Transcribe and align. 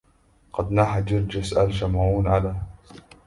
قد 0.53 0.71
ناح 0.71 0.99
جرجس 0.99 1.53
آل 1.53 1.73
شمعون 1.73 2.27
على 2.27 2.55